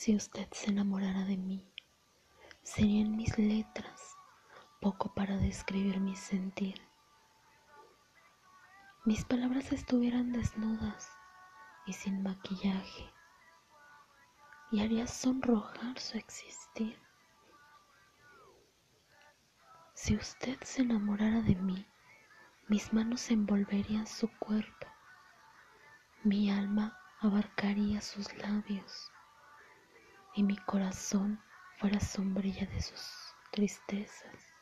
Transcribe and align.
Si 0.00 0.16
usted 0.16 0.48
se 0.50 0.70
enamorara 0.70 1.26
de 1.26 1.36
mí, 1.36 1.70
serían 2.62 3.16
mis 3.16 3.38
letras 3.38 4.16
poco 4.80 5.12
para 5.12 5.36
describir 5.36 6.00
mi 6.00 6.16
sentir. 6.16 6.80
Mis 9.04 9.26
palabras 9.26 9.72
estuvieran 9.72 10.32
desnudas 10.32 11.10
y 11.84 11.92
sin 11.92 12.22
maquillaje 12.22 13.12
y 14.70 14.80
haría 14.80 15.06
sonrojar 15.06 16.00
su 16.00 16.16
existir. 16.16 16.98
Si 19.92 20.16
usted 20.16 20.58
se 20.62 20.80
enamorara 20.80 21.42
de 21.42 21.56
mí, 21.56 21.86
mis 22.68 22.94
manos 22.94 23.30
envolverían 23.30 24.06
su 24.06 24.28
cuerpo, 24.38 24.86
mi 26.24 26.50
alma 26.50 26.98
abarcaría 27.20 28.00
sus 28.00 28.34
labios 28.38 29.10
y 30.34 30.42
mi 30.42 30.56
corazón 30.56 31.40
fuera 31.78 32.00
sombrilla 32.00 32.66
de 32.66 32.80
sus 32.82 33.34
tristezas. 33.50 34.54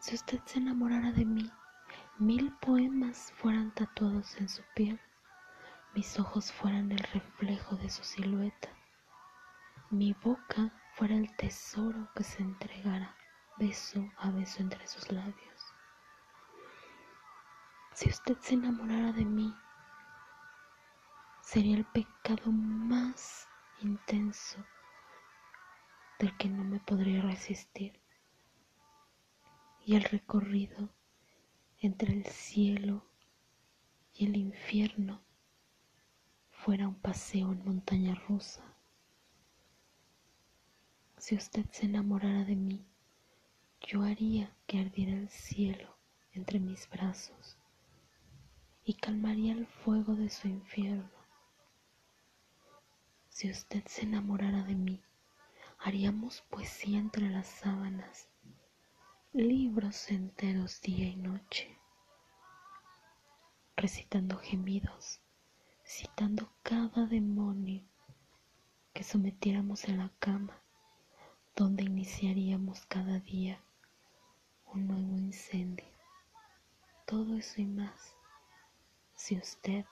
Si 0.00 0.14
usted 0.14 0.40
se 0.44 0.58
enamorara 0.58 1.12
de 1.12 1.24
mí, 1.24 1.50
mil 2.18 2.52
poemas 2.58 3.32
fueran 3.36 3.72
tatuados 3.74 4.36
en 4.36 4.48
su 4.48 4.62
piel, 4.74 5.00
mis 5.94 6.18
ojos 6.18 6.52
fueran 6.52 6.90
el 6.92 6.98
reflejo 6.98 7.76
de 7.76 7.90
su 7.90 8.02
silueta, 8.04 8.68
mi 9.90 10.12
boca 10.12 10.72
fuera 10.94 11.14
el 11.14 11.34
tesoro 11.36 12.08
que 12.14 12.24
se 12.24 12.42
entregara 12.42 13.16
beso 13.58 14.10
a 14.18 14.30
beso 14.30 14.60
entre 14.60 14.86
sus 14.86 15.10
labios. 15.10 15.74
Si 17.92 18.08
usted 18.08 18.36
se 18.40 18.54
enamorara 18.54 19.12
de 19.12 19.24
mí, 19.24 19.54
sería 21.42 21.76
el 21.76 21.84
pecado 21.84 22.50
más 22.50 23.48
intenso 23.84 24.64
del 26.18 26.36
que 26.36 26.48
no 26.48 26.64
me 26.64 26.80
podría 26.80 27.22
resistir. 27.22 28.00
Y 29.84 29.96
el 29.96 30.04
recorrido 30.04 30.88
entre 31.80 32.12
el 32.12 32.24
cielo 32.26 33.04
y 34.14 34.26
el 34.26 34.36
infierno 34.36 35.20
fuera 36.50 36.88
un 36.88 36.94
paseo 36.94 37.52
en 37.52 37.64
montaña 37.64 38.14
rusa. 38.14 38.64
Si 41.18 41.34
usted 41.34 41.66
se 41.70 41.86
enamorara 41.86 42.44
de 42.44 42.56
mí, 42.56 42.86
yo 43.80 44.02
haría 44.02 44.56
que 44.66 44.78
ardiera 44.78 45.12
el 45.12 45.28
cielo 45.28 45.94
entre 46.32 46.58
mis 46.58 46.88
brazos 46.88 47.58
y 48.84 48.94
calmaría 48.94 49.52
el 49.52 49.66
fuego 49.66 50.14
de 50.14 50.28
su 50.28 50.48
infierno. 50.48 51.23
Si 53.34 53.50
usted 53.50 53.82
se 53.86 54.02
enamorara 54.02 54.62
de 54.62 54.76
mí, 54.76 55.02
haríamos 55.80 56.42
poesía 56.42 57.00
entre 57.00 57.28
las 57.28 57.48
sábanas, 57.48 58.28
libros 59.32 60.08
enteros 60.12 60.80
día 60.82 61.08
y 61.08 61.16
noche, 61.16 61.76
recitando 63.74 64.38
gemidos, 64.38 65.20
citando 65.84 66.48
cada 66.62 67.06
demonio 67.06 67.82
que 68.92 69.02
sometiéramos 69.02 69.82
en 69.86 69.98
la 69.98 70.12
cama, 70.20 70.62
donde 71.56 71.82
iniciaríamos 71.82 72.86
cada 72.86 73.18
día 73.18 73.60
un 74.66 74.86
nuevo 74.86 75.18
incendio. 75.18 75.88
Todo 77.04 77.36
eso 77.36 77.60
y 77.60 77.66
más, 77.66 78.14
si 79.16 79.36
usted 79.36 79.84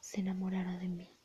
se 0.00 0.20
enamorara 0.20 0.78
de 0.78 0.88
mí. 0.88 1.19